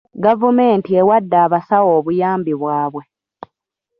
Gavumenti 0.23 0.89
ewadde 0.99 1.37
abasawo 1.45 1.89
obuyambi 1.99 2.53
bwabwe. 2.61 3.03